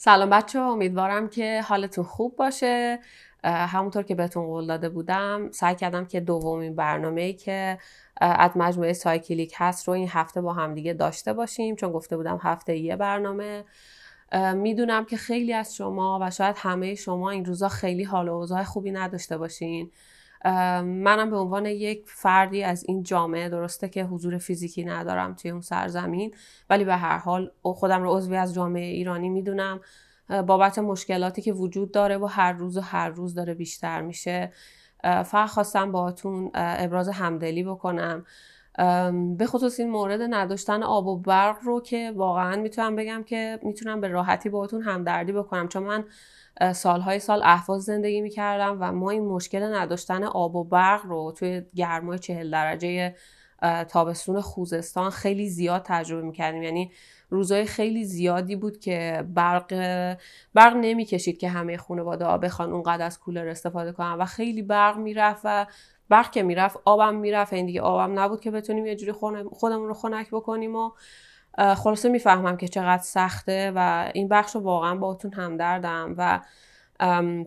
[0.00, 2.98] سلام بچه امیدوارم که حالتون خوب باشه.
[3.44, 7.78] همونطور که بهتون قول داده بودم سعی کردم که دومین برنامه ای که
[8.20, 12.76] از مجموعه سایکلیک هست رو این هفته با همدیگه داشته باشیم چون گفته بودم هفته
[12.76, 13.64] یه برنامه.
[14.54, 18.62] می‌دونم که خیلی از شما و شاید همه شما این روزا خیلی حال و اوضاع
[18.62, 19.90] خوبی نداشته باشین.
[20.44, 25.60] منم به عنوان یک فردی از این جامعه درسته که حضور فیزیکی ندارم توی اون
[25.60, 26.34] سرزمین
[26.70, 29.80] ولی به هر حال خودم رو عضوی از جامعه ایرانی می‌دونم.
[30.46, 34.52] بابت مشکلاتی که وجود داره و هر روز و هر روز داره بیشتر میشه
[35.02, 38.24] فقط خواستم باهاتون ابراز همدلی بکنم.
[39.38, 44.00] به خصوص این مورد نداشتن آب و برق رو که واقعا می‌تونم بگم که می‌تونم
[44.00, 45.68] به راحتی باهاتون همدردی بکنم.
[45.68, 46.04] چون من
[46.74, 51.62] سالهای سال احواز زندگی می‌کردم و ما این مشکل نداشتن آب و برق رو توی
[51.74, 53.14] گرمای چهل درجه
[53.88, 56.62] تابستون خوزستان خیلی زیاد تجربه می‌کردیم.
[56.62, 56.92] یعنی
[57.30, 59.72] روزای خیلی زیادی بود که برق
[60.54, 64.96] برق نمی‌کشید که همه خانواده ها بخوان اونقدر از کولر استفاده کنن و خیلی برق
[64.96, 65.66] می‌رفت و
[66.08, 67.52] برق که می‌رفت آبم می‌رفت.
[67.52, 69.12] این دیگه آبم نبود که بتونیم یه جوری
[69.52, 70.90] خودمون رو خنک بکنیم و
[71.58, 76.40] خلاصه می‌فهمم که چقدر سخته و این بخش رو واقعا باهاتون همدردم و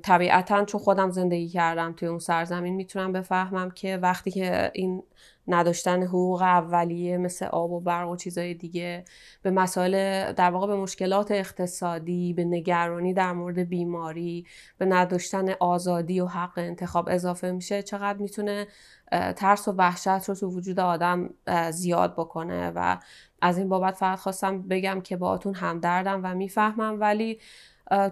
[0.04, 5.04] طبیعتا چون خودم زندگی کردم توی اون سرزمین می‌تونم بفهمم که وقتی که این
[5.48, 9.06] نداشتن حقوق اولیه مثل آب و برق و چیزای دیگه
[9.42, 14.46] به مسائل در واقع به مشکلات اقتصادی به نگرانی در مورد بیماری
[14.78, 18.68] به نداشتن آزادی و حق انتخاب اضافه میشه چقدر می‌تونه
[19.12, 21.30] ترس و وحشت رو تو وجود آدم
[21.72, 22.98] زیاد بکنه و
[23.42, 27.00] از این بابت فقط خواستم بگم که باهاتون همدردم و می‌فهمم.
[27.00, 27.40] ولی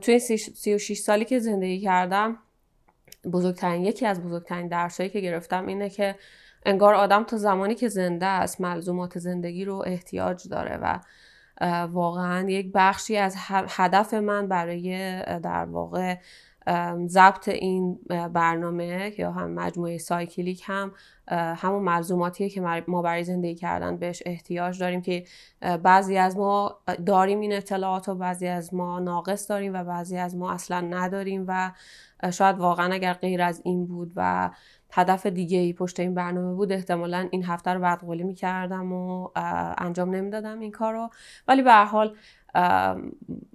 [0.02, 2.38] توی 36 سالی که زندگی کردم
[3.34, 6.16] بزرگترین یکی از بزرگترین درسایی که گرفتم اینه که
[6.66, 11.00] انگار آدم تا زمانی که زنده است ملزومات زندگی رو احتیاج داره و
[11.92, 16.16] واقعا یک بخشی از هدف من برای در واقع
[17.08, 18.00] ضبط این
[18.34, 20.92] برنامه یا هم مجموعه سایکلیک هم
[21.32, 25.24] همون ملزوماتیه که ما برای زندگی کردن بهش احتیاج داریم که
[25.84, 30.36] بعضی از ما داریم این اطلاعات و بعضی از ما ناقص داریم و بعضی از
[30.36, 31.72] ما اصلا نداریم و
[32.32, 34.50] شاید واقعا اگر غیر از این بود و
[34.92, 36.72] هدف دیگه ای پشت این برنامه بود.
[36.72, 39.30] احتمالا این هفته رو بدقولی می‌کردم و
[39.78, 41.10] انجام نمی‌دادم این کار رو.
[41.48, 42.16] ولی به هر حال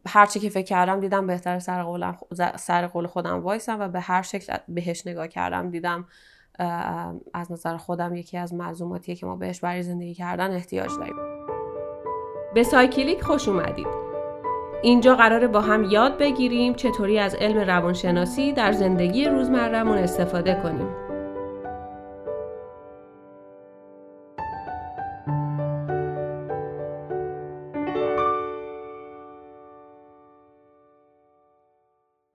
[0.08, 2.16] هرچی که فکر کردم دیدم بهتر سر, قولم
[2.56, 6.04] سر قول خودم وایسم و به هر شکل بهش نگاه کردم دیدم
[7.34, 11.16] از نظر خودم یکی از ملزوماتیه که ما بهش برای زندگی کردن احتیاج داریم.
[12.54, 13.86] به سایکلیک خوش اومدید.
[14.82, 21.03] اینجا قراره با هم یاد بگیریم چطوری از علم روانشناسی در زندگی روزمرهمون استفاده کنیم.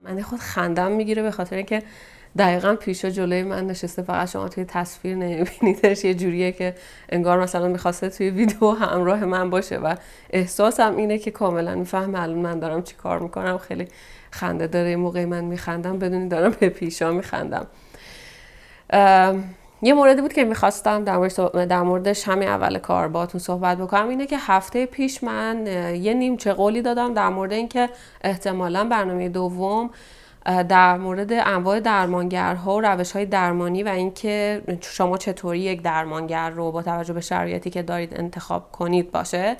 [0.01, 1.83] من خود خندم می‌گیره به خاطر اینکه
[2.37, 6.05] دقیقا پیشا جلوی من نشسته فقط شما توی تصویر نمیبینیدش.
[6.05, 6.75] یه جوریه که
[7.09, 9.95] انگار مثلا می‌خواسته توی ویدیو همراه من باشه و
[10.29, 13.57] احساسم اینه که کاملا میفهم الان من دارم چی کار می‌کنم.
[13.57, 13.88] خیلی
[14.31, 17.67] خنده داره موقعی من میخندم بدونی دارم به پیشا میخندم.
[19.81, 24.09] یه موردی بود که می‌خواستم در, مورد در موردش همین اول کار باتون صحبت بکنم
[24.09, 27.89] اینه که هفته پیش من یه نیمچه قولی دادم در مورد اینکه
[28.23, 29.89] احتمالا برنامه دوم
[30.45, 36.72] در مورد انواع درمانگرها و روش های درمانی و اینکه شما چطوری یک درمانگر رو
[36.72, 39.57] با توجه به شرایطی که دارید انتخاب کنید باشه.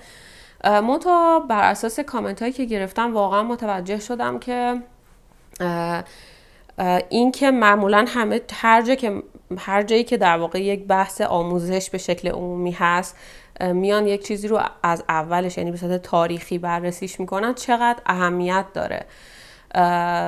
[0.64, 4.82] منتها بر اساس کامنت هایی که گرفتم واقعا متوجه شدم که
[7.10, 9.24] این که معمولا همه هر جا که
[9.58, 13.16] هر جایی که در واقع یک بحث آموزش به شکل عمومی هست
[13.62, 19.06] میان یک چیزی رو از اولش یعنی به صورت تاریخی بررسیش می‌کنن چقدر اهمیت داره.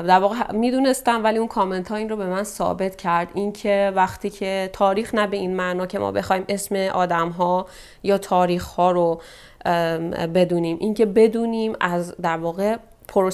[0.08, 3.28] در واقع می‌دونستم ولی اون کامنت ها این رو به من ثابت کرد.
[3.34, 7.66] اینکه وقتی که تاریخ نه به این معنا که ما بخوایم اسم آدم ها
[8.04, 9.22] یا تاریخ ها رو
[10.36, 10.78] بدونیم.
[10.80, 12.78] اینکه بدونیم از در واقع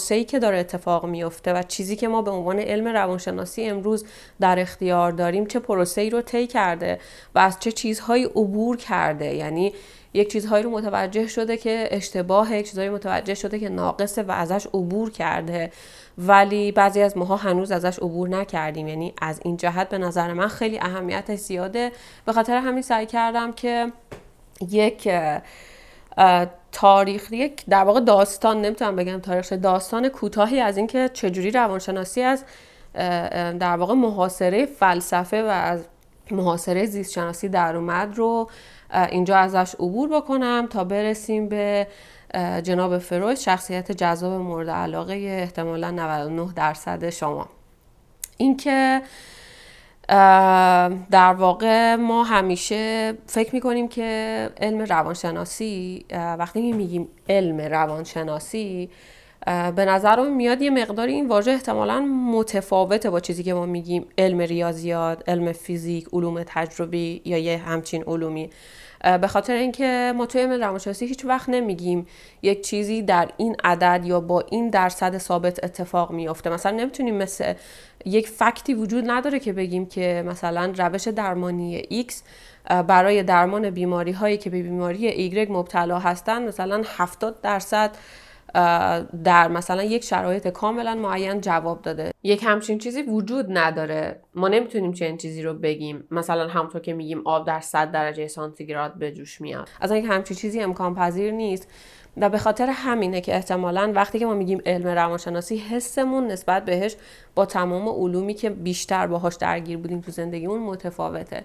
[0.09, 4.05] ای که داره اتفاق میفته و چیزی که ما به عنوان علم روانشناسی امروز
[4.39, 5.61] در اختیار داریم چه
[5.97, 6.99] ای رو طی کرده
[7.35, 9.35] و از چه چیزهایی عبور کرده.
[9.35, 9.73] یعنی
[10.13, 14.67] یک چیزهایی رو متوجه شده که اشتباه یک چیزهایی متوجه شده که ناقصه و ازش
[14.67, 15.71] عبور کرده.
[16.17, 18.87] ولی بعضی از ماها هنوز ازش عبور نکردیم.
[18.87, 21.91] یعنی از این جهت به نظر من خیلی اهمیتش زیاده.
[22.25, 23.91] به خاطر همین سعی کردم که
[24.69, 25.09] یک
[26.71, 32.43] تاریخ یک در واقع داستان نمی‌تونم بگم تاریخ داستان کوتاهی از اینکه چجوری روانشناسی از
[33.59, 35.85] در واقع محاصره فلسفه و از
[36.31, 38.49] محاصره زیست شناسی در اومد رو
[39.09, 41.87] اینجا ازش عبور بکنم تا برسیم به
[42.63, 47.49] جناب فروید شخصیت جذاب مورد علاقه احتمالا 99 درصد شما.
[48.37, 49.01] اینکه
[51.11, 58.89] در واقع ما همیشه فکر می‌کنیم که علم روانشناسی وقتی میگیم علم روانشناسی
[59.75, 62.01] به نظر میاد یه مقداری این واژه احتمالا
[62.31, 68.03] متفاوته با چیزی که ما میگیم علم ریاضیات، علم فیزیک، علوم تجربی یا یه همچین
[68.03, 68.49] علومی.
[69.21, 72.07] به خاطر اینکه ما توی علم روانشناسی هیچ وقت نمیگیم
[72.41, 76.49] یک چیزی در این عدد یا با این درصد ثابت اتفاق میافته.
[76.49, 77.53] مثلا نمی‌تونیم مثل
[78.05, 82.13] یک فکتی وجود نداره که بگیم که مثلا روش درمانی X
[82.87, 87.91] برای درمان بیماری هایی که به بیماری Y مبتلا هستند مثلا 70 درصد
[89.23, 92.11] در مثلا یک شرایط کاملا معین جواب داده.
[92.23, 94.21] یک همچین چیزی وجود نداره.
[94.35, 96.07] ما نمی‌تونیم چنین چیزی رو بگیم.
[96.11, 99.69] مثلا همونطور که میگیم آب در 100 درجه سانتیگراد به جوش میاد.
[99.81, 101.67] از اینکه همچین چیزی امکان پذیر نیست
[102.17, 106.95] و به خاطر همینه که احتمالا وقتی که ما میگیم علم روانشناسی حسمون نسبت بهش
[107.35, 111.43] با تمام علومی که بیشتر باهاش درگیر بودیم تو زندگیمون متفاوته.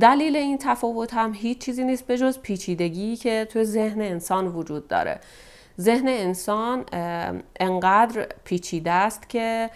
[0.00, 4.88] دلیل این تفاوت هم هیچ چیزی نیست به جز پیچیدگی که تو ذهن انسان وجود
[4.88, 5.20] داره.
[5.80, 6.84] ذهن انسان
[7.60, 9.70] انقدر پیچیده است که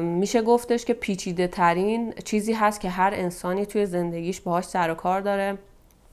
[0.00, 4.94] میشه گفتش که پیچیده ترین چیزی هست که هر انسانی توی زندگیش باهاش سر و
[4.94, 5.58] کار داره.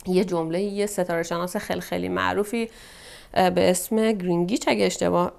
[0.07, 2.69] یه جمله یه ستاره شناس خیلی خیلی معروفی
[3.33, 5.31] به اسم گرینگیچ اگه اشتباه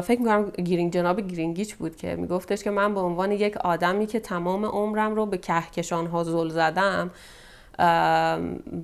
[0.00, 4.20] فکر می‌کنم گرینگ جناب گرینگیچ بود که میگفتش که من به عنوان یک آدمی که
[4.20, 7.10] تمام عمرم رو به کهکشان ها زل زدم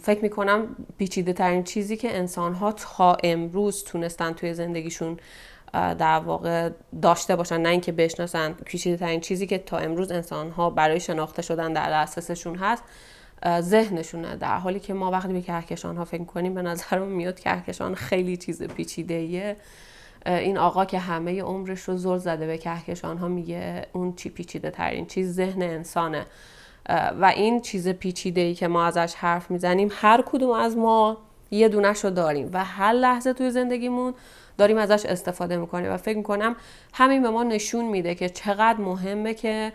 [0.03, 5.19] فکر می‌کنم پیچیده ترین چیزی که انسان ها تا امروز تونستن توی زندگیشون
[5.73, 6.71] در واقع
[7.03, 11.43] داشته باشن نه اینکه بشناسن پیچیده ترین چیزی که تا امروز انسان ها برای شناخته
[11.43, 12.85] شدن در دسترسشون هست
[13.61, 17.95] ذهنشونه در حالی که ما وقتی به کهکشان ها فکر کنیم به نظرمون میاد کهکشان
[17.95, 19.57] خیلی چیز پیچیده
[20.27, 24.71] این آقا که همه عمرش رو زل زده به کهکشان ها میگه اون چی پیچیده
[24.71, 26.27] ترین چیز ذهن انسانه.
[26.89, 31.19] و این چیز پیچیده ای که ما ازش حرف می‌زنیم هر کدوم از ما
[31.51, 34.15] یه دونش رو داریم و هر لحظه توی زندگیمون
[34.59, 36.57] داریم ازش استفاده می‌کنیم و فکر می‌کنم
[36.93, 39.73] همین به ما نشون میده که چقدر مهمه که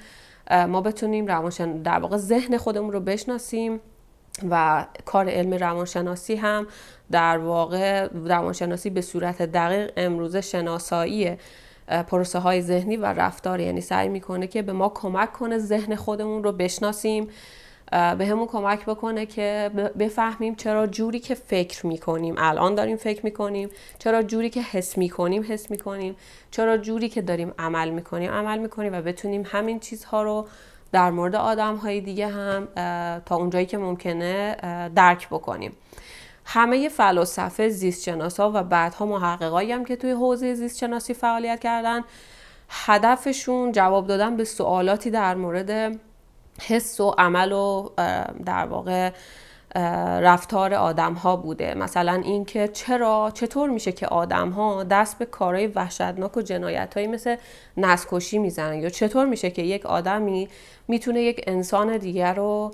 [0.52, 3.80] ما بتونیم روانشن در واقع ذهن خودمون رو بشناسیم
[4.50, 6.68] و کار علم روانشناسی هم
[7.12, 11.38] در واقع روانشناسی به صورت دقیق امروزه شناسایی
[11.88, 13.60] پروسه های ذهنی و رفتار.
[13.60, 17.28] یعنی سعی می‌کنه که به ما کمک کنه ذهن خودمون رو بشناسیم
[17.92, 22.36] به همون کمک بکنه که بفهمیم چرا جوری که فکر می‌کنیم.
[22.38, 23.70] الان داریم فکر می‌کنیم.
[24.00, 26.16] چرا جوری که حس می‌کنیم حس می‌کنیم.
[26.52, 30.48] چرا جوری که داریم عمل می‌کنیم عمل می‌کنیم و بتونیم همین چیزها رو
[30.92, 32.68] در مورد آدم های دیگه هم
[33.26, 34.56] تا اونجایی که ممکنه
[34.96, 35.72] درک بکنیم.
[36.46, 42.02] همه فلاسفه زیست ها و بعدها محققایی هم که توی حوزه زیست شناسی فعالیت کردن
[42.70, 46.00] هدفشون جواب دادن به سوالاتی در مورد
[46.62, 47.90] حس و عمل و
[48.46, 49.12] در واقع
[50.22, 51.74] رفتار آدم ها بوده.
[51.74, 57.08] مثلا اینکه چرا چطور میشه که آدم ها دست به کارهای وحشتناک و جنایت هایی
[57.08, 57.36] مثل
[57.78, 60.50] نسکشی می‌زنن؟ یا چطور میشه که یک آدمی
[60.88, 62.72] می‌تونه یک انسان دیگر رو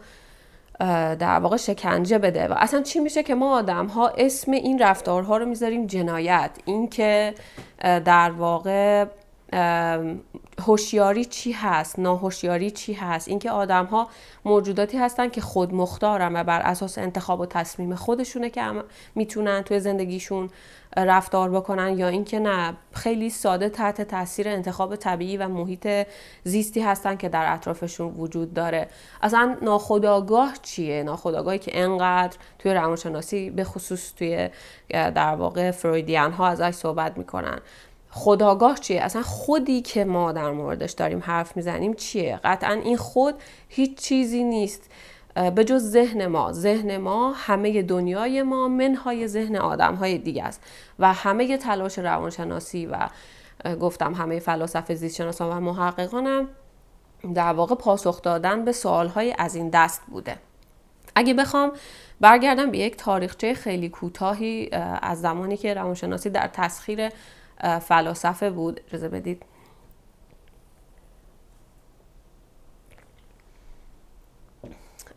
[1.19, 2.47] در واقع شکنجه بده.
[2.47, 7.33] و اصلا چی میشه که ما آدم ها اسم این رفتارها رو می‌ذاریم جنایت؟ اینکه
[7.83, 9.05] در واقع
[10.59, 14.07] هوشیاری چی هست؟ ناهوشیاری چی هست؟ اینکه آدم ها
[14.45, 18.61] موجوداتی هستن که خود مختارن و بر اساس انتخاب و تصمیم خودشونه که
[19.15, 20.49] می‌تونن توی زندگیشون
[20.97, 22.73] رفتار بکنن یا اینکه نه.
[22.93, 26.07] خیلی ساده تحت تاثیر انتخاب طبیعی و محیط
[26.43, 28.87] زیستی هستن که در اطرافشون وجود داره.
[29.21, 34.49] اصلا ناخداگاه چیه؟ ناخداگاهی که انقدر توی روانشناسی به خصوص توی
[34.89, 37.59] در واقع فرویدیان ها ازش صحبت می‌کنن.
[38.11, 43.35] خداگاه چیه؟ اصلا خودی که ما در موردش داریم حرف می‌زنیم چیه؟ قطعا این خود
[43.69, 44.91] هیچ چیزی نیست.
[45.55, 46.51] به جز ذهن ما.
[46.51, 50.61] ذهن ما همه دنیای ما منهای ذهن آدم های دیگه است
[50.99, 53.09] و همه تلاش روانشناسی و
[53.75, 56.47] گفتم همه فلاسفه زیست و محققانم
[57.35, 60.37] در واقع پاسخ دادن به سوال های از این دست بوده.
[61.15, 61.71] اگه بخوام
[62.21, 64.69] برگردم به یک تاریخچه خیلی کوتاهی
[65.01, 67.09] از زمانی که روانشناسی در تسخیر
[67.81, 68.81] فلاسفه بود.
[68.87, 69.45] اجازه بدید.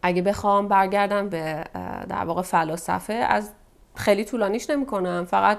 [0.03, 1.65] اگه بخوام برگردم به
[2.09, 3.51] در واقع فلاسفه از
[3.95, 5.59] خیلی طولانیش نمی کنم فقط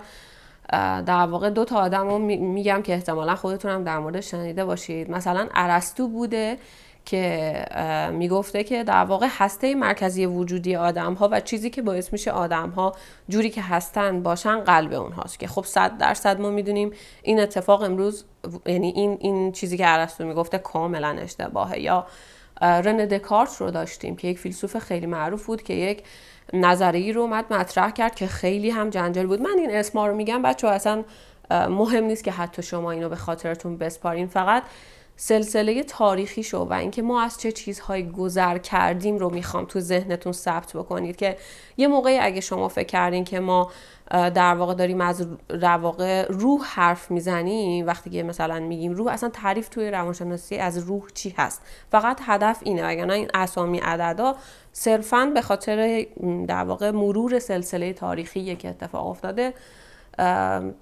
[1.05, 5.11] در واقع دو تا آدم رو میگم که احتمالا خودتونم در مورد شنیده باشید.
[5.11, 6.57] مثلا ارسطو بوده
[7.05, 7.65] که
[8.13, 12.69] می‌گفته که در واقع هسته مرکزی وجودی آدم ها و چیزی که باعث میشه آدم
[12.69, 12.95] ها
[13.29, 16.91] جوری که هستن باشن قلب اونهاست که خب صد درصد ما می‌دونیم
[17.23, 18.25] این اتفاق امروز
[18.65, 21.79] یعنی این این چیزی که ارسطو می‌گفته کاملا اشتباهه.
[21.79, 22.07] یا
[22.61, 26.03] رن دکارت رو داشتیم که یک فیلسوف خیلی معروف بود که یک
[26.53, 29.41] نظریه رو اومد مطرح کرد که خیلی هم جنجال بود.
[29.41, 31.03] من این اسما رو میگم بچه اصلا
[31.51, 34.27] مهم نیست که حتی شما اینو به خاطرتون بسپارین.
[34.27, 34.63] فقط
[35.17, 40.31] سلسله تاریخی شو و اینکه ما از چه چیزهایی گذر کردیم رو می‌خوام تو ذهنتون
[40.31, 41.37] ثبت بکنید که
[41.77, 43.71] یه موقعی اگه شما فکر کردین که ما
[44.11, 45.27] در واقع داریم از
[45.63, 51.03] واقع روح حرف می‌زنیم وقتی که مثلا میگیم روح اصلا تعریف توی روانشناسی از روح
[51.13, 54.35] چی هست؟ فقط هدف اینه وگرنه این اسامی عددا
[54.73, 56.05] صرفا به خاطر
[56.47, 59.53] در واقع مرور سلسله تاریخی که اتفاق افتاده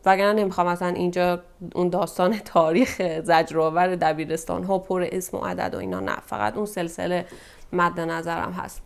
[0.06, 1.40] وگرنه نمی‌خوام مثلا اینجا
[1.76, 6.16] اون داستان تاریخ زجرآور دبیرستان ها پر اسم و عدد و اینا نه.
[6.26, 7.26] فقط اون سلسله
[7.74, 8.82] مد نظرم هست.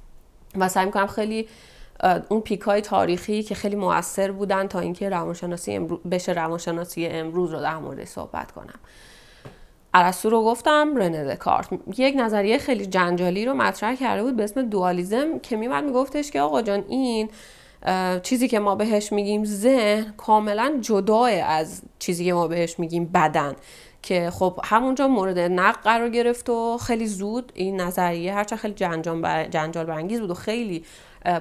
[0.56, 1.48] و سعی می‌کنم خیلی
[2.30, 5.98] اون پیک های تاریخی که خیلی موثر بودن تا اینکه روانشناسی امرو...
[5.98, 8.80] بشه روانشناسی امروز رو در مورد صحبت کنم.
[9.94, 11.70] ارسطو رو گفتم رنه دکارت.
[11.98, 16.42] یک نظریه خیلی جنجالی رو مطرح کرده بود به اسم دوالیزم که میمد میگفتش که
[16.42, 17.30] آقا جان این
[18.24, 23.56] چیزی که ما بهش میگیم ذهن کاملا جداه از چیزی که ما بهش میگیم بدن
[24.02, 29.86] که خب همونجا مورد نقد قرار گرفت و خیلی زود این نظریه هرچند خیلی جنجال
[29.86, 30.84] برانگیز بود و خیلی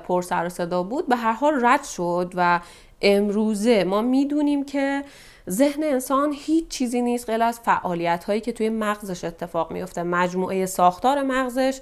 [0.09, 2.61] پر سر و صدا بود به هر حال رد شد و
[3.03, 5.05] امروزه ما می‌دونیم که
[5.51, 10.67] ذهن انسان هیچ چیزی نیست غیر از فعالیت هایی که توی مغزش اتفاق میفته مجموعه
[10.67, 11.81] ساختار مغزش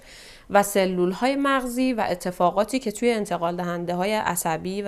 [0.50, 4.86] و سلول های مغزی و اتفاقاتی که توی انتقال دهنده های عصبی و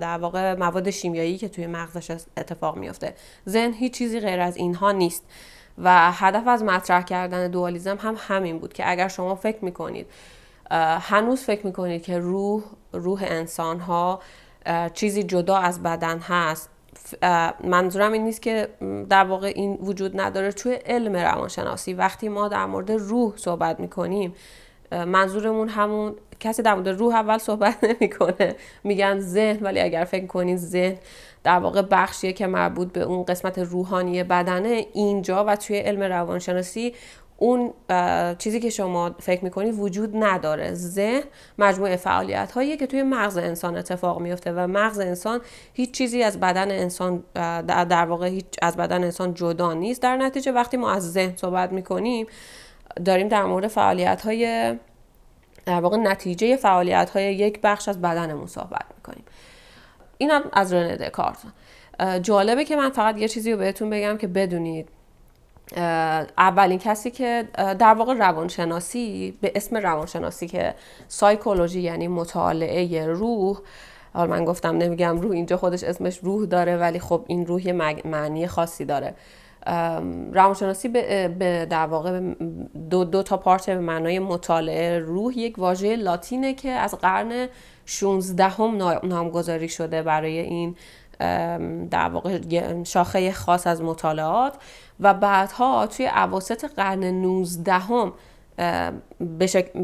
[0.00, 3.14] در واقع مواد شیمیایی که توی مغزش اتفاق میفته
[3.48, 5.24] ذهن هیچ چیزی غیر از اینها نیست.
[5.78, 10.06] و هدف از مطرح کردن دوالیزم هم همین بود که اگر شما فکر می‌کنید
[11.00, 12.62] هنوز فکر می‌کنید که روح
[12.92, 14.20] روح انسان ها
[14.94, 16.70] چیزی جدا از بدن هست
[17.64, 18.68] منظورم این نیست که
[19.08, 20.52] در واقع این وجود نداره.
[20.52, 24.34] توی علم روانشناسی وقتی ما در مورد روح صحبت می‌کنیم
[24.92, 28.56] منظورمون همون کسی در مورد روح اول صحبت نمی‌کنه.
[28.84, 30.96] میگن ذهن ولی اگر فکر کنید ذهن
[31.44, 34.86] در واقع بخشیه که مربوط به اون قسمت روحانی بدنه.
[34.92, 36.94] اینجا و توی علم روانشناسی
[37.38, 37.72] اون
[38.38, 40.74] چیزی که شما فکر می‌کنید وجود نداره.
[40.74, 41.22] ذهن
[41.58, 45.40] مجموعه فعالیت هایی که توی مغز انسان اتفاق میفته و مغز انسان
[45.72, 47.24] هیچ چیزی از بدن انسان
[47.64, 50.02] در واقع هیچ از بدن انسان جدا نیست.
[50.02, 52.26] در نتیجه وقتی ما از ذهن صحبت می‌کنیم
[53.04, 54.74] داریم در مورد فعالیت های
[55.66, 59.24] در واقع نتیجه فعالیت های یک بخش از بدنمون صحبت می‌کنیم.
[60.18, 61.38] این هم از رنه دکارت.
[62.22, 64.88] جالبه که من فقط یه چیزی رو بهتون بگم که بدونید.
[66.38, 70.74] اولین کسی که در واقع روانشناسی به اسم روانشناسی که
[71.08, 73.58] سایکولوژی یعنی مطالعه روح
[74.14, 77.72] حالا من گفتم نمیگم روح اینجا خودش اسمش روح داره ولی خب این روح
[78.04, 79.14] معنی خاصی داره.
[80.32, 82.20] روانشناسی به در واقع
[82.90, 87.48] دو, دو تا پارت به معنای مطالعه روح یک واژه لاتینه که از قرن
[87.86, 90.76] 16 هم نامگذاری شده برای این
[91.90, 92.38] در واقع
[92.84, 94.54] شاخه خاص از مطالعات
[95.00, 98.12] و بعدها توی عواسط قرن 19 هم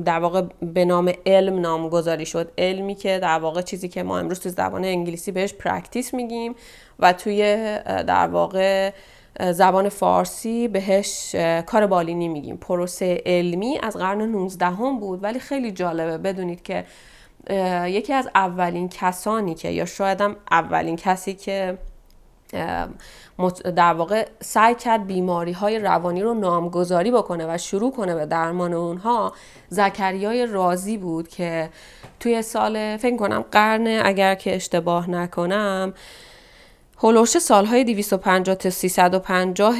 [0.05, 2.53] در واقع به نام علم نامگذاری شد.
[2.59, 6.55] علمی که در واقع چیزی که ما امروز تو زبان انگلیسی بهش practice میگیم
[6.99, 7.43] و توی
[7.87, 8.93] در واقع
[9.41, 11.35] زبان فارسی بهش
[11.67, 12.57] کار بالینی میگیم.
[12.57, 16.19] پروسه علمی از قرن 19 هم بود ولی خیلی جالبه.
[16.19, 16.85] بدونید که
[17.87, 21.79] یکی از اولین کسانی که یا شاید هم اولین کسی که
[23.77, 28.73] در واقع سعی کرد بیماری های روانی رو نامگذاری بکنه و شروع کنه به درمان
[28.73, 29.33] اونها
[29.69, 31.71] زکریای رازی بود که
[32.21, 35.95] توی سال فکر کنم قرن اگر که اشتباه نکنم
[36.99, 39.75] هلوش سالهای 250 تا 350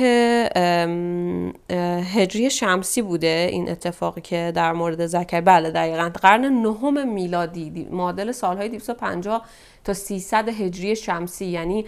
[2.15, 6.11] هجری شمسی بوده این اتفاقی که در مورد زکر بله دقیقا.
[6.23, 9.45] قرن نهم میلادی معادل سالهای 250
[9.85, 11.47] تا 300 هجری شمسی.
[11.47, 11.87] یعنی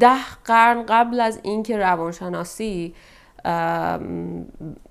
[0.00, 2.94] ده قرن قبل از اینکه روانشناسی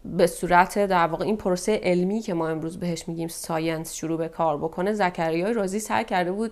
[0.05, 4.27] به صورت در واقع این پروسه علمی که ما امروز بهش میگیم ساینس شروع به
[4.27, 6.51] کار بکنه زکریای رازی سعی کرده بود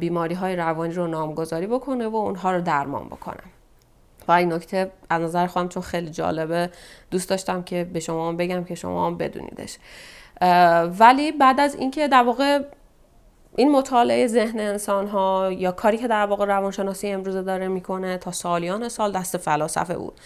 [0.00, 3.42] بیماری های روانی رو نامگذاری بکنه و اونها رو درمان بکنه.
[4.28, 6.70] و این نکته از نظر خواهم چون خیلی جالبه
[7.10, 9.78] دوست داشتم که به شما بگم که شما بدونیدش.
[10.98, 12.60] ولی بعد از اینکه در واقع
[13.56, 18.32] این مطالعه ذهن انسان ها یا کاری که در واقع روانشناسی امروزه داره می‌کنه تا
[18.32, 20.20] سالیان سال دست فلاسفه بود.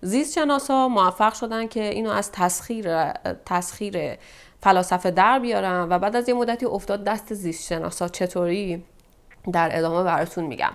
[0.00, 3.12] زیست شناسا موفق شدن که اینو از تسخیر
[3.46, 4.16] تسخیر
[4.62, 8.84] فلاسفه در بیارن و بعد از یه مدتی افتاد دست زیست شناسا چطوری؟
[9.52, 10.72] در ادامه براتون میگم.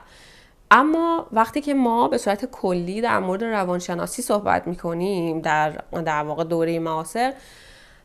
[0.72, 5.70] اما وقتی که ما به صورت کلی در مورد روانشناسی صحبت می‌کنیم در
[6.06, 7.34] در واقع دوره معاصر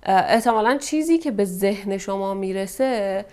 [0.03, 3.25] احتمالا چیزی که به ذهن شما می‌رسه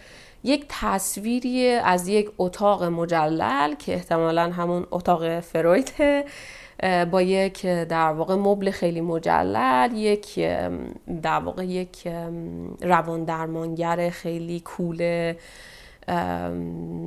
[0.44, 6.26] یک تصویری از یک اتاق مجلل که احتمالا همون اتاق فرویده
[7.12, 10.40] با یک در واقع مبل خیلی مجلل یک
[11.22, 12.08] در واقع یک
[12.82, 15.38] روان درمانگر خیلی کوله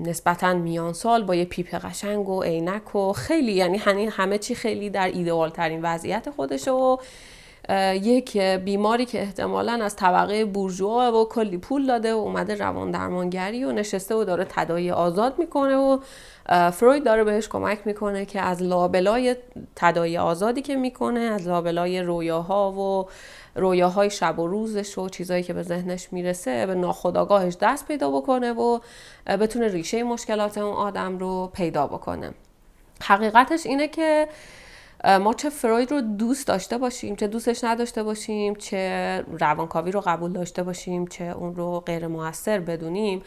[0.03, 3.79] نسبتا میان سال با یه پیپ قشنگ و عینک و خیلی یعنی
[4.09, 6.97] همه چی خیلی در ایدئال ترین وضعیت خودشه و
[8.03, 13.65] یک بیماری که احتمالا از طبقه بورژوا و کلی پول داده و اومده روان درمانگری
[13.65, 15.99] و نشسته و داره تدایی آزاد می‌کنه و
[16.71, 19.37] فروید داره بهش کمک می‌کنه که از لابلای
[19.77, 23.09] تدایی آزادی که می‌کنه از لابلای رویاها و
[23.59, 28.53] رویاهای شب و روزش و چیزایی که به ذهنش می‌رسه به ناخداگاهش دست پیدا بکنه
[28.53, 28.79] و
[29.27, 32.31] بتونه ریشه مشکلات اون آدم رو پیدا بکنه.
[33.03, 34.29] حقیقتش اینه که
[35.05, 40.33] ما چه فروید رو دوست داشته باشیم چه دوستش نداشته باشیم چه روانکاوی رو قبول
[40.33, 43.23] داشته باشیم چه اون رو غیر موثر بدونیم.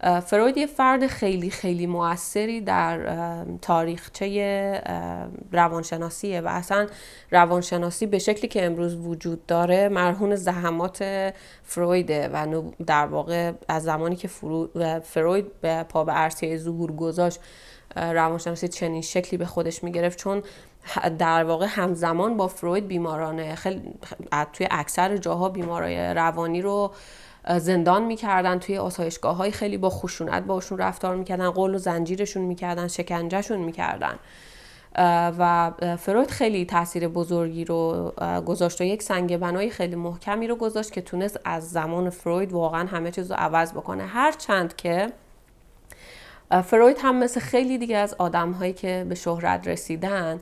[0.00, 3.00] فروید یه فرد خیلی خیلی موثری در
[3.62, 4.82] تاریخچه
[5.52, 6.86] روانشناسیه و اصلا
[7.30, 14.16] روانشناسی به شکلی که امروز وجود داره مرهون زحمات فرویده و در واقع از زمانی
[14.16, 14.28] که
[15.02, 17.40] فروید به پا به عرصه ظهور گذاشت
[17.96, 20.42] روانشناسی چنین شکلی به خودش می‌گرفت چون
[21.18, 23.82] در واقع همزمان با فروید بیماران خیلی
[24.52, 26.92] توی اکثر جاها بیمارای روانی رو
[27.58, 32.88] زندان می‌کردن توی آسایشگاه های خیلی با خشونت باشون رفتار می‌کردن قول و زنجیرشون می‌کردن
[32.88, 34.18] شکنجهشون می‌کردن.
[35.38, 38.12] و فروید خیلی تاثیر بزرگی رو
[38.46, 42.86] گذاشت و یک سنگ بنای خیلی محکمی رو گذاشت که تونست از زمان فروید واقعا
[42.86, 44.06] همه چیز رو عوض بکنه.
[44.06, 45.12] هر چند که
[46.64, 50.40] فروید هم مثل خیلی دیگه از آدم هایی که به شهرت رسیدن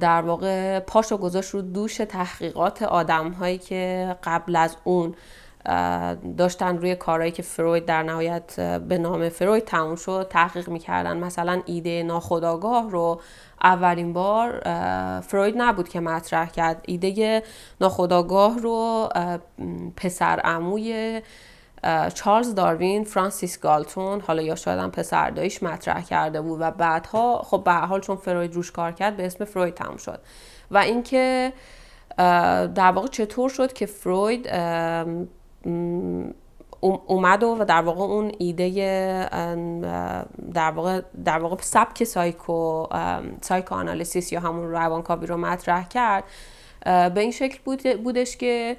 [0.00, 5.14] در واقع پاش و گذاشت رو دوش تحقیقات آدم هایی که قبل از اون
[6.36, 11.16] داشتن روی کارهایی که فروید در نهایت به نام فروید تموم شد تحقیق می‌کردن.
[11.16, 13.20] مثلا ایده ناخداگاه رو
[13.62, 14.60] اولین بار
[15.20, 16.84] فروید نبود که مطرح کرد.
[16.88, 17.42] ایده
[17.80, 19.08] ناخداگاه رو
[19.96, 21.22] پسر عموی
[22.14, 26.60] چارلز داروین فرانسیس گالتون حالا یا شاید هم پسر دایش مطرح کرده بود.
[26.60, 30.20] و بعدها خب به حال چون فروید روش کار کرد به اسم فروید تموم شد.
[30.70, 31.52] و اینکه
[32.74, 34.48] در واقع چطور شد که فروید
[36.80, 38.68] اومد و در واقع اون ایده
[40.54, 42.86] در واقع در واقع سبک سایکو
[43.40, 46.24] سایکو آنالیسیس یا همون روانکاوی رو مطرح کرد.
[46.84, 48.76] به این شکل بود بودش که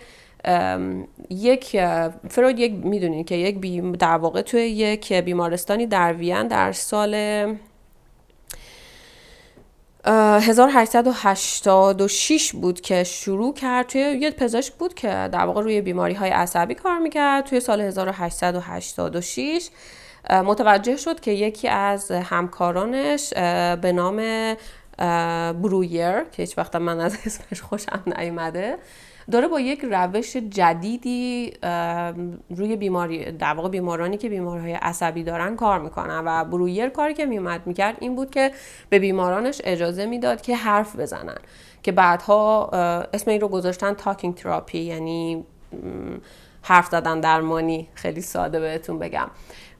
[1.30, 1.82] یک
[2.30, 7.16] فروید یک می‌دونید که یک در واقع توی یک بیمارستانی در وین در سال
[10.08, 13.88] 1886 بود که شروع کرد.
[13.88, 17.46] توی یه پزشک بود که در واقع روی بیماری های عصبی کار می‌کرد.
[17.46, 19.70] توی سال 1886
[20.30, 23.34] متوجه شد که یکی از همکارانش
[23.82, 24.18] به نام
[25.62, 28.78] برویر که هیچ وقت من از اسمش خوشم نیومده
[29.32, 31.54] داره با یک روش جدیدی
[32.50, 37.26] روی بیماری در واقع بیمارانی که بیماریهای عصبی دارن کار می‌کنن و برویر کاری که
[37.26, 38.52] میومد می‌کرد این بود که
[38.90, 41.38] به بیمارانش اجازه می‌داد که حرف بزنن
[41.84, 42.70] که بعدها
[43.14, 45.46] اسم این رو گذاشتن تاکینگ تراپی یعنی
[46.62, 47.88] حرف زدن درمانی.
[47.94, 49.28] خیلی ساده بهتون بگم.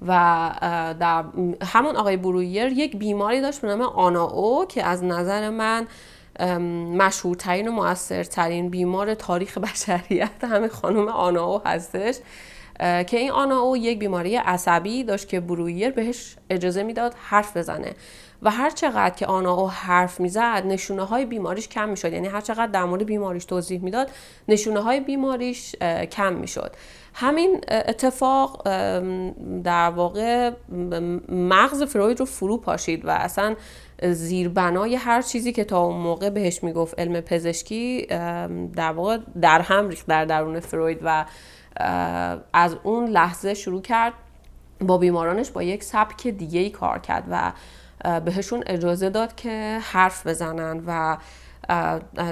[0.08, 0.52] و
[1.00, 1.24] در
[1.64, 5.88] همون آقای برویر یک بیماری داشت به نام آنا او که از نظر من
[6.98, 12.16] مشهورترین و موثرترین بیمار تاریخ بشریت همه خانم آناو هستش.
[12.80, 17.94] که این آناو یک بیماری عصبی داشت که برویر بهش اجازه می‌داد حرف بزنه.
[18.42, 22.14] و هر چقدر که آناو حرف می‌زد نشونه های بیماریش کم می‌شد.
[22.14, 24.12] یعنی هر چقدر در مورد بیماریش توضیح می‌داد
[24.48, 25.76] نشونه های بیماریش
[26.12, 26.76] کم می‌شد.
[27.14, 28.64] همین اتفاق
[29.64, 30.52] در واقع
[31.30, 33.56] مغز فروید رو فرو پاشید و اصلا
[34.04, 38.06] زیربنای هر چیزی که تا اون موقع بهش می‌گفت علم پزشکی
[38.76, 41.26] در واقع در هم ریخت در درون فروید و
[42.54, 44.14] از اون لحظه شروع کرد
[44.82, 47.52] با بیمارانش با یک سبک دیگه ای کار کرد و
[48.20, 51.18] بهشون اجازه داد که حرف بزنن و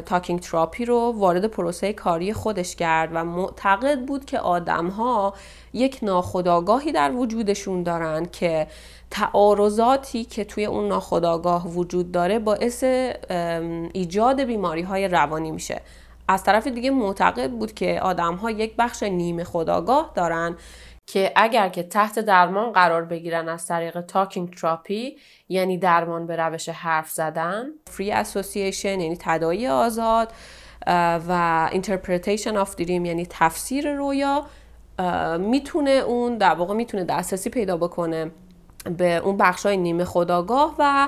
[0.06, 5.34] تاکینگ تراپی رو وارد پروسه کاری خودش کرد و معتقد بود که آدم ها
[5.74, 8.68] یک ناخودآگاهی در وجودشون دارن که
[9.12, 12.84] تعارضاتی که توی اون ناخودآگاه وجود داره باعث
[13.94, 15.82] ایجاد بیماری های روانی میشه.
[16.28, 20.56] از طرف دیگه معتقد بود که آدم ها یک بخش نیمه خداگاه دارن
[21.08, 25.18] که اگر که تحت درمان قرار بگیرن از طریق talking therapy
[25.50, 30.32] یعنی درمان به روش حرف زدن free association یعنی تداعی آزاد
[31.28, 34.46] و interpretation of dream یعنی تفسیر رویا
[35.40, 38.32] می‌تونه اون در واقع می‌تونه دسترسی پیدا بکنه
[38.98, 41.08] به اون بخش های نیمه خودآگاه و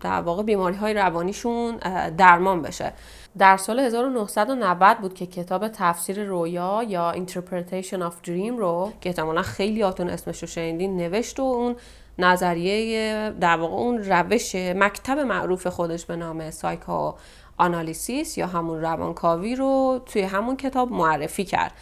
[0.00, 1.76] در واقع بیماری های روانیشون
[2.16, 2.92] درمان بشه.
[3.38, 9.42] در سال 1990 بود که کتاب تفسیر رویا یا Interpretation of Dream رو که احتمالا
[9.42, 11.76] خیلیاتون اسمش رو شنیدین نوشت و اون
[12.18, 20.00] نظریه در واقع اون روش مکتب معروف خودش به نام psychoanalysis یا همون روانکاوی رو
[20.06, 21.72] توی همون کتاب معرفی کرد.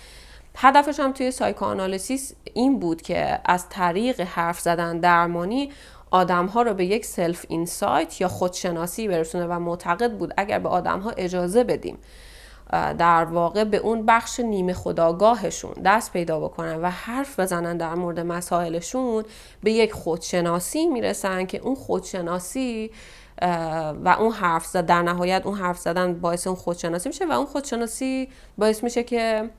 [0.60, 5.72] هدفش هم توی psychoanalysis این بود که از طریق حرف زدن درمانی
[6.10, 10.68] آدم ها رو به یک self insight یا خودشناسی برسونه و معتقد بود اگر به
[10.68, 11.98] آدم ها اجازه بدیم
[12.98, 18.20] در واقع به اون بخش نیمه خودآگاهشون دست پیدا بکنن و حرف بزنن در مورد
[18.20, 19.24] مسائلشون
[19.62, 22.90] به یک خودشناسی می‌رسن که اون خودشناسی
[24.04, 27.46] و اون حرف زدن در نهایت اون حرف زدن باعث اون خودشناسی میشه و اون
[27.46, 29.50] خودشناسی باعث میشه که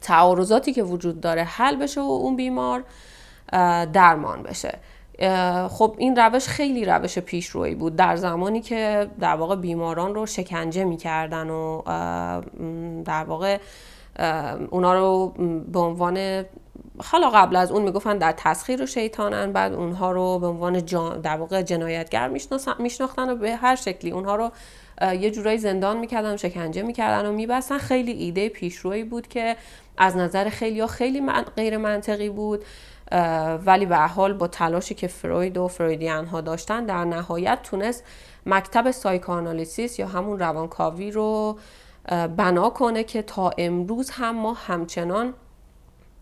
[0.00, 2.84] تعارضاتی که وجود داره حل بشه و اون بیمار
[3.92, 4.78] درمان بشه.
[5.68, 10.84] خب این روش خیلی روش پیشرویی بود در زمانی که در واقع بیماران رو شکنجه
[10.84, 11.82] می‌کردن و
[13.04, 13.58] در واقع
[14.70, 15.34] اونا رو
[15.72, 16.44] به عنوان
[16.98, 20.78] حالا قبل از اون می‌گفتن در تسخیر و شیطانن بعد اونها رو به عنوان
[21.22, 22.28] در واقع جنایتگر
[22.78, 24.50] میشناختن و به هر شکلی اونها رو
[25.02, 27.78] یه جورایی زندان می‌کردن شکنجه می‌کردن و میبستن.
[27.78, 29.56] خیلی ایده پیشرویی بود که
[29.98, 32.64] از نظر خیلی یا خیلی من غیر منطقی بود.
[33.66, 38.04] ولی به حال با تلاشی که فروید و فرویدیان ها داشتن در نهایت تونست
[38.46, 41.58] مکتب سایکوانالیسیس یا همون روانکاوی رو
[42.36, 45.34] بنا کنه که تا امروز هم ما همچنان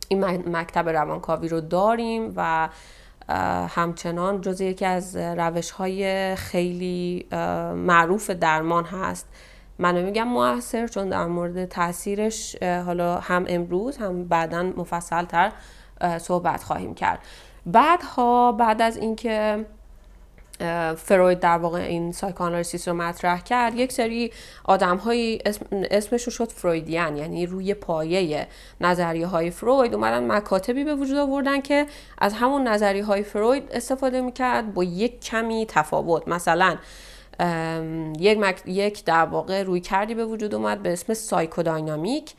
[0.09, 0.25] این
[0.57, 2.69] مکتب روانکاوی رو داریم و
[3.69, 7.27] همچنان جز یکی از روش های خیلی
[7.75, 9.29] معروف درمان هست.
[9.79, 15.53] من میگم موثر چون در مورد تاثیرش حالا هم امروز هم بعدا مفصل تر
[16.19, 17.19] صحبت خواهیم کرد.
[17.67, 19.67] بعدها بعد از اینکه
[20.97, 24.33] فروید در واقع این سایکانالیسیس رو مطرح کرد یک سری
[24.65, 28.47] آدم های اسم اسمشون شد فرویدیان یعنی روی پایه
[28.81, 29.95] نظریه های فروید.
[29.95, 31.87] اومدن مکاتبی به وجود آوردن که
[32.19, 36.29] از همون نظریه های فروید استفاده می‌کرد با یک کمی تفاوت.
[36.29, 36.77] مثلا
[38.19, 38.39] یک.
[38.67, 42.33] یک در واقع روی کردی به وجود اومد به اسم سایکوداینامیک.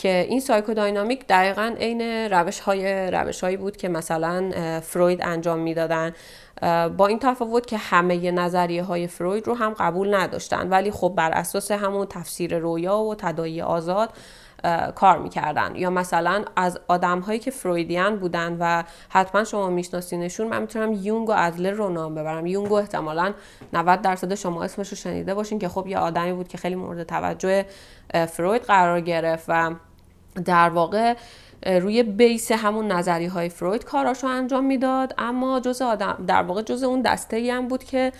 [0.00, 6.12] که این سایکوداینامیک دقیقا عین روش های روش هایی بود که مثلا فروید انجام می‌دادن.
[6.96, 10.68] با این تفاوت که همه نظریه های فروید رو هم قبول نداشتن.
[10.68, 14.10] ولی خب بر اساس همون تفسیر رویا و تدایی آزاد
[14.94, 15.76] کار می‌کردن.
[15.76, 21.28] یا مثلا از آدم هایی که فرویدیان بودن و حتما شما میشناسینشون من می‌تونم یونگ
[21.28, 22.46] و ادلر رو نام ببرم.
[22.46, 23.32] یونگ احتمالا
[23.72, 27.02] 90 درصد شما اسمش رو شنیده باشین که خب یه آدمی بود که خیلی مورد
[27.02, 27.66] توجه
[28.28, 29.70] فروید قرار گرفت و
[30.44, 31.14] در واقع
[31.66, 35.14] روی بیس همون نظری های فروید کاراشو انجام می‌داد.
[35.18, 38.12] اما جز آدم در واقع جز اون دسته ای هم بود که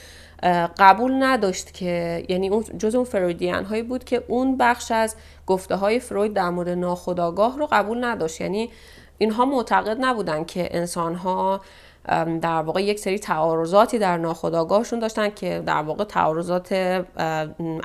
[0.79, 5.75] قبول نداشت که یعنی اون جز اون فرویدیان هایی بود که اون بخش از گفته
[5.75, 8.41] های فروید در مورد ناخودآگاه رو قبول نداشت.
[8.41, 8.71] یعنی
[9.19, 11.61] اینها معتقد نبودن که انسان ها
[12.41, 16.73] در واقع یک سری تعارضاتی در ناخودآگاهشون داشتن که در واقع تعارضات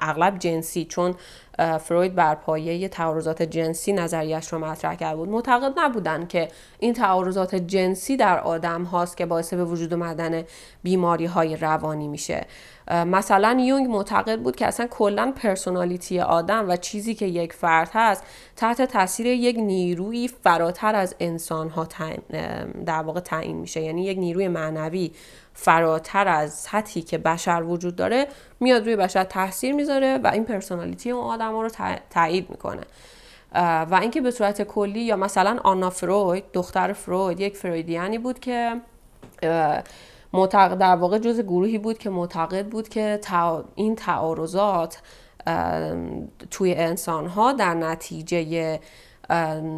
[0.02, 1.16] اغلب جنسی چون
[1.80, 6.48] فروید بر پایه تعارضات جنسی نظریش رو مطرح کرده بود معتقد نبودن که
[6.80, 10.44] این تعارضات جنسی در آدم هاست که باعث به وجود آمدن
[10.84, 12.46] بیماری های روانی میشه.
[12.92, 18.24] مثلا یونگ معتقد بود که اصلا کلا personality آدم و چیزی که یک فرد هست
[18.56, 21.88] تحت تاثیر یک نیروی فراتر از انسان ها
[22.86, 23.82] در واقع تعیین میشه.
[23.82, 25.12] یعنی یک نیروی معنوی
[25.54, 28.28] فراتر از سطحی که بشر وجود داره
[28.60, 31.70] میاد روی بشر تاثیر می‌ذاره و این personality اون آدم ها رو
[32.10, 32.82] تایید می‌کنه.
[33.92, 38.40] و اینکه به صورت کلی یا مثلا آنا فروید دختر فروید یک Freudian ی بود
[38.40, 38.82] که
[40.36, 43.20] معتقد در واقع جز گروهی بود که معتقد بود که
[43.76, 45.02] این تعارضات
[46.52, 48.80] توی انسان ها در نتیجه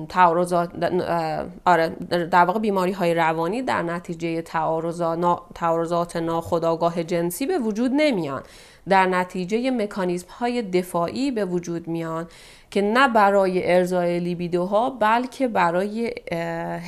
[0.09, 0.69] تعارضات
[1.65, 1.89] آره
[2.31, 4.41] در واقع بیماری های روانی در نتیجه
[5.55, 8.43] تعارضات ناخودآگاه جنسی به وجود نمیان.
[8.89, 12.27] در نتیجه مکانیزم های دفاعی به وجود میان
[12.71, 16.07] که نه برای ارزای لیبیدوها بلکه برای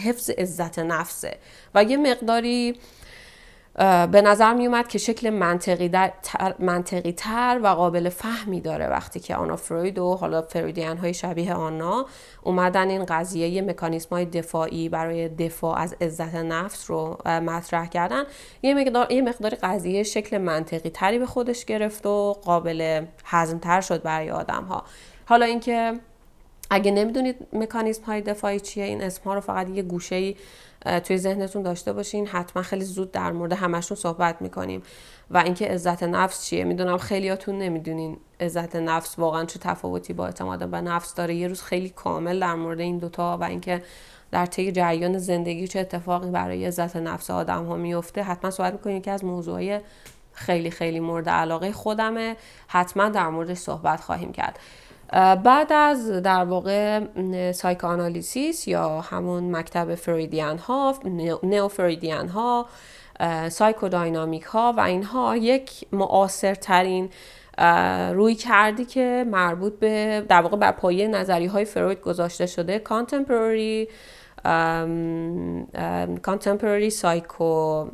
[0.05, 1.38] حفظ عزت نفسه.
[1.75, 2.75] و یه مقداری
[4.11, 5.89] به نظر می اومد که شکل منطقی,
[6.23, 11.13] تر، منطقی تر و قابل فهمی داره وقتی که آنا فروید و حالا فرویدیان های
[11.13, 12.05] شبیه آنا
[12.43, 18.23] اومدن این قضیه مکانیسم های دفاعی برای دفاع از عزت نفس رو مطرح کردن.
[18.61, 23.81] یه مقدار یه مقدار قضیه شکل منطقی تری به خودش گرفت و قابل هضم تر
[23.81, 24.83] شد برای آدم ها
[25.25, 25.99] حالا اینکه
[26.69, 30.36] اگه نمی‌دونید مکانیزم های دفاعی چیه این اسم ها رو فقط یه گوشه
[31.03, 32.27] توی ذهنتون داشته باشین.
[32.27, 34.82] حتما خیلی زود در مورد همشون صحبت می‌کنیم.
[35.32, 40.69] و اینکه عزت نفس چیه؟ می‌دونم خیلیاتون نمی‌دونین عزت نفس واقعا چه تفاوتی با اعتماد
[40.69, 41.36] به نفس داره.
[41.36, 43.84] یه روز خیلی کامل در مورد این دوتا و اینکه
[44.32, 49.01] در طی جریان زندگی چه اتفاقی برای عزت نفس آدم ها میفته حتما صحبت می‌کنیم.
[49.01, 49.79] که از موضوعی
[50.34, 52.36] خیلی خیلی مورد علاقه خودمه.
[52.67, 54.60] حتما در موردش صحبت خواهیم کرد.
[55.13, 57.01] بعد از در واقع
[57.51, 60.95] سایکوانالیسیس یا همون مکتب فریدیان ها
[61.43, 62.65] نئو فریدیان ها
[63.49, 67.09] سایکوداینامیک ها و اینها یک معاصرترین
[68.13, 73.87] روی کردی که مربوط به در واقع بر پایه نظری های فروید گذاشته شده کانتمپرری
[76.21, 77.85] کانتمپرری سایکو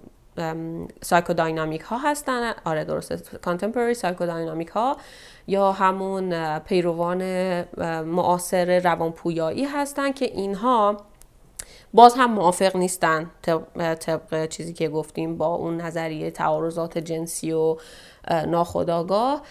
[1.01, 2.53] سایکوداینامیک ها هستن.
[2.65, 3.37] آره درسته.
[3.41, 4.97] کانتمپرری سایکوداینامیک ها
[5.47, 7.21] یا همون پیروان
[8.01, 10.97] معاصر روانپویایی هستن که اینها
[11.93, 13.31] باز هم موافق نیستن
[13.99, 17.77] طبق چیزی که گفتیم با اون نظریه تعارضات جنسی و
[18.47, 19.41] ناخداگاه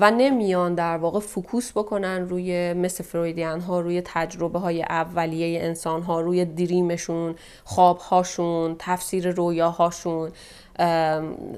[0.00, 6.02] و نمیان در واقع فکوس بکنن روی مثل فرویدیان ها روی تجربه های اولیه انسان
[6.02, 7.34] ها روی دریمشون
[7.64, 10.32] خواب هاشون تفسیر رویاهاشون.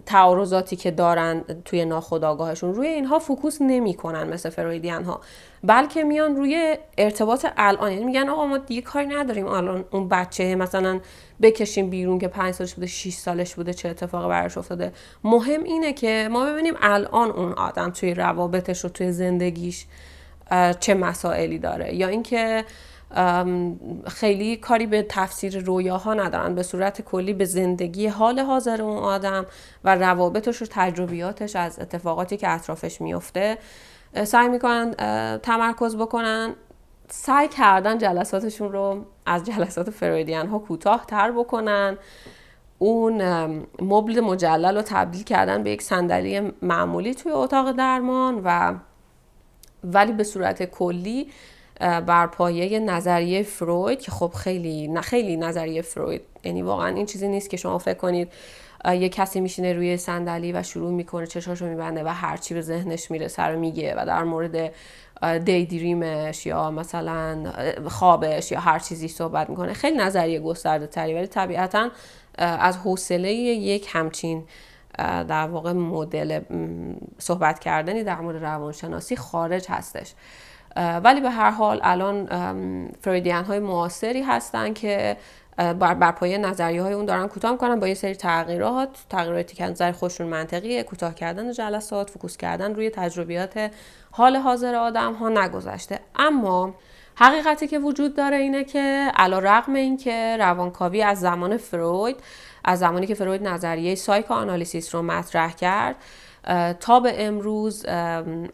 [0.06, 2.74] تعارضاتی که دارن توی ناخودآگاهشون.
[2.74, 5.20] روی اینها فکوس نمی‌کنن مثل فرویدیان ها.
[5.64, 7.92] بلکه میان روی ارتباط الان.
[7.92, 11.00] یعنی میگن آقا ما دیگه کاری نداریم الان اون بچه مثلا
[11.42, 14.92] بکشیم بیرون که پنج سالش بوده 6 سالش بوده چه اتفاقی براش افتاده.
[15.24, 19.86] مهم اینه که ما ببینیم الان اون آدم توی روابطش و توی زندگیش
[20.80, 21.94] چه مسائلی داره.
[21.94, 22.64] یا اینکه
[24.06, 26.54] خیلی کاری به تفسیر رویاها ندارن.
[26.54, 29.46] به صورت کلی به زندگی حال حاضر اون آدم
[29.84, 33.58] و روابطش و تجربیاتش از اتفاقاتی که اطرافش میفته
[34.24, 34.94] سعی می‌کنن
[35.38, 36.54] تمرکز بکنن.
[37.08, 41.98] سعی کردن جلساتشون رو از جلسات فرویدیان ها کوتاه تر بکنن.
[42.78, 43.22] اون
[43.82, 48.74] مبل مجلل رو تبدیل کردن به یک صندلی معمولی توی اتاق درمان و
[49.84, 51.28] ولی به صورت کلی
[51.80, 56.22] بر پایه نظریه فروید که خب خیلی نه خیلی نظریه فروید.
[56.44, 58.32] یعنی واقعا این چیزی نیست که شما فکر کنید
[58.84, 63.42] یه کسی میشینه روی صندلی و شروع می‌کنه چشاشو میبنده و هرچی به ذهنش می‌رسه
[63.42, 64.72] رو میگه و در مورد
[65.44, 67.52] دی دریمش یا مثلا
[67.88, 69.72] خوابش یا هر چیزی صحبت می‌کنه.
[69.72, 71.90] خیلی نظریه گسترده تری ولی طبیعتا
[72.38, 74.44] از حوصله یک همچین
[74.98, 76.40] در واقع مدل
[77.18, 80.12] صحبت کردنی در مورد روانشناسی خارج هستش.
[80.76, 82.26] ولی به هر حال الان
[83.00, 85.16] فریدیان های معاصری هستن که
[85.56, 88.88] بر, بر پایه نظریه های اون دارن کوتاه می‌کنن با یه سری تغییرات.
[89.10, 90.82] تغییراتی که نظر خودشون منطقیه.
[90.82, 93.70] کوتاه کردن جلسات فکوس کردن روی تجربیات
[94.10, 96.00] حال حاضر آدم ها نگذشته.
[96.16, 96.74] اما
[97.14, 102.16] حقیقتی که وجود داره اینه که علا رقم این که روانکاوی از زمان فروید
[102.64, 105.96] از زمانی که فروید نظریه سایکو آنالیسیس رو مطرح کرد
[106.80, 107.84] تا به امروز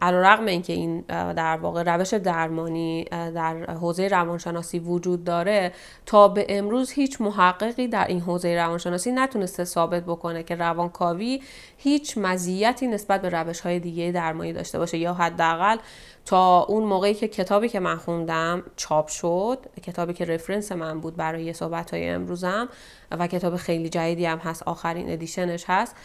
[0.01, 1.01] علیرغم اینکه این
[1.33, 5.71] در واقع روش درمانی در حوزه روانشناسی وجود داره
[6.05, 11.41] تا به امروز هیچ محققی در این حوزه روانشناسی نتونسته ثابت بکنه که روانکاوی
[11.77, 14.97] هیچ مزیتی نسبت به روش های دیگه درمانی داشته باشه.
[14.97, 15.77] یا حداقل
[16.25, 21.15] تا اون موقعی که کتابی که من خوندم چاپ شد کتابی که رفرنس من بود
[21.15, 22.69] برای صحبت های امروزم
[23.11, 25.95] و کتاب خیلی جدیدی هم هست آخرین ادیشنش هست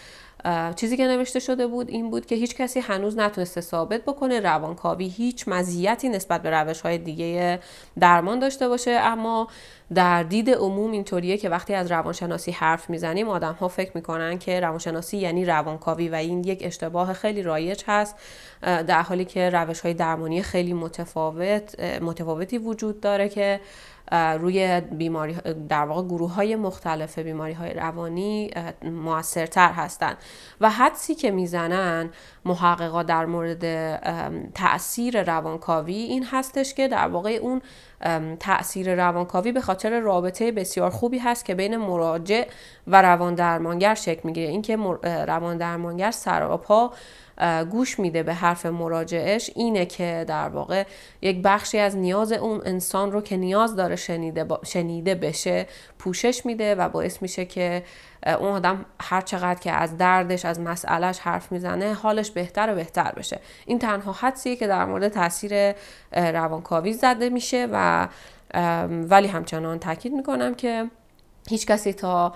[0.77, 5.09] چیزی که نوشته شده بود این بود که هیچ کسی هنوز نتونسته ثابت بکنه روانکاوی
[5.09, 7.61] هیچ مزیتی نسبت به روش های دیگه
[8.01, 8.91] درمان داشته باشه.
[8.91, 9.49] اما
[9.95, 14.61] در دید عموم اینطوریه که وقتی از روانشناسی حرف می‌زنیم آدم ها فکر می‌کنن که
[14.61, 18.15] روانشناسی یعنی روانکاوی و این یک اشتباه خیلی رایج هست
[18.63, 23.61] در حالی که روش های درمانی خیلی متفاوت متفاوتی وجود داره که
[24.13, 25.37] روی بیماری
[25.69, 28.51] در واقع گروه های مختلف بیماری های روانی
[28.83, 30.17] موثرتر هستند
[30.61, 32.11] و حدسی که می‌زنن
[32.45, 33.65] محققا در مورد
[34.55, 37.63] تاثیر روانکاوی این هستش که در واقع اون
[38.41, 42.45] تاثیر روانکاوی به خاطر رابطه بسیار خوبی هست که بین مراجع
[42.87, 44.49] و روان درمانگر شکل می‌گیره.
[44.49, 46.93] اینکه روان درمانگر سراپا
[47.71, 50.85] گوش میده به حرف مراجعش اینه که در واقع
[51.23, 55.67] یک بخشی از نیاز اون انسان رو که نیاز داره شنیده, شنیده بشه
[55.99, 57.83] پوشش میده و باعث میشه که
[58.27, 63.13] اون آدم هر چقدر که از دردش از مسئلهش حرف می‌زنه حالش بهتر و بهتر
[63.13, 63.41] بشه.
[63.67, 65.75] این تنها حدسیه که در مورد تاثیر
[66.13, 68.09] روانکاوی زده میشه و
[68.91, 70.91] ولی همچنان تاکید می‌کنم که
[71.49, 72.35] هیچ کسی تا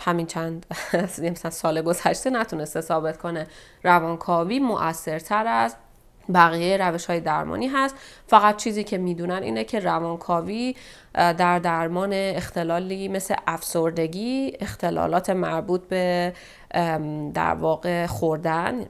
[0.00, 0.66] همین چند
[1.32, 3.46] مثلا سال گذشته نتونسته ثابت کنه.
[3.82, 5.76] روانکاوی مؤثرتر از
[6.34, 7.96] بقیه روش های درمانی هست.
[8.26, 10.76] فقط چیزی که می‌دونن اینه که روانکاوی
[11.14, 16.32] در درمان اختلالی مثل افسردگی اختلالات مربوط به
[17.34, 18.86] در واقع خوردن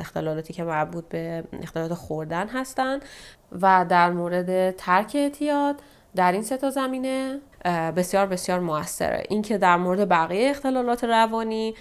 [0.00, 3.04] اختلالاتی که مربوط به اختلالات خوردن هستند
[3.62, 5.76] و در مورد ترک اعتیاد
[6.16, 9.22] در این سه تا زمینه بسیار بسیار موثره.
[9.28, 11.74] اینکه در مورد بقیه اختلالات روانی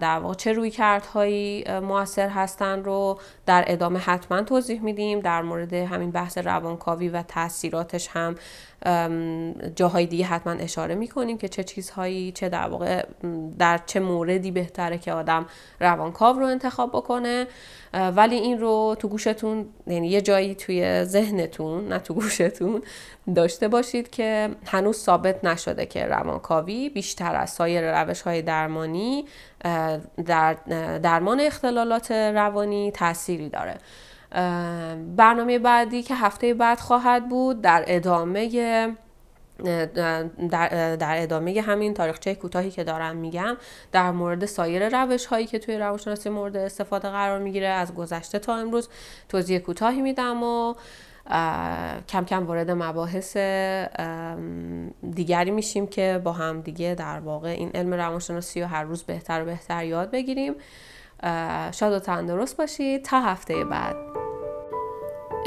[0.00, 5.20] در واقع چه روی کردهایی موثر هستن رو در ادامه حتما توضیح میدیم.
[5.20, 8.34] در مورد همین بحث روانکاوی و تاثیراتش هم
[9.76, 13.06] جاهای دیگه حتما اشاره می‌کنیم که چه چیزهایی چه در واقع
[13.58, 15.46] در چه موردی بهتره که آدم
[15.80, 17.46] روانکاو رو انتخاب بکنه.
[18.16, 22.82] ولی این رو تو گوشتون یعنی یه جایی توی ذهنتون نه تو گوشتون
[23.34, 24.48] داشته باشید که
[24.90, 29.24] هنوز ثابت نشده که روانکاوی بیشتر از سایر روش های درمانی
[30.26, 30.54] در
[30.98, 33.78] درمان اختلالات روانی تأثیری داره.
[35.16, 38.48] برنامه بعدی که هفته بعد خواهد بود در ادامه
[40.50, 43.56] در, در ادامه همین تاریخچه کوتاهی که دارم میگم
[43.92, 48.56] در مورد سایر روش هایی که توی روانشناسی مورد استفاده قرار می‌گیره از گذشته تا
[48.56, 48.88] امروز
[49.28, 50.74] توضیح کوتاهی میدم و
[52.08, 53.36] کم کم وارد مباحث
[55.14, 59.42] دیگری میشیم که با هم دیگه در واقع این علم روانشناسی رو هر روز بهتر
[59.42, 60.54] و بهتر یاد بگیریم.
[61.72, 63.04] شاد و تندرست باشید.
[63.04, 63.96] تا هفته بعد.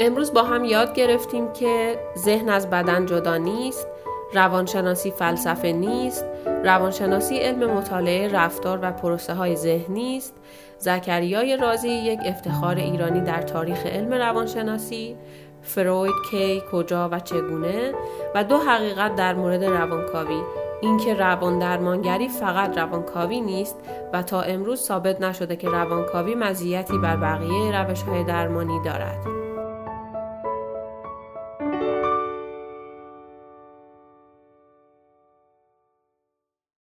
[0.00, 3.86] امروز با هم یاد گرفتیم که ذهن از بدن جدا نیست
[4.34, 6.24] روانشناسی فلسفه نیست
[6.64, 10.34] روانشناسی علم مطالعه رفتار و پروسه های ذهنی است
[10.78, 15.16] زکریای رازی یک افتخار ایرانی در تاریخ علم روانشناسی.
[15.64, 17.92] فروید کی کجا و چگونه
[18.34, 20.40] و دو حقیقت در مورد روانکاوی
[20.82, 23.76] اینکه روان درمانگری فقط روانکاوی نیست
[24.12, 29.44] و تا امروز ثابت نشده که روانکاوی مزیتی بر بقیه روش های درمانی دارد.